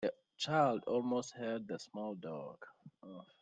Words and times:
The 0.01 0.11
child 0.35 0.83
almost 0.87 1.35
hurt 1.35 1.67
the 1.67 1.77
small 1.77 2.15
dog. 2.15 2.57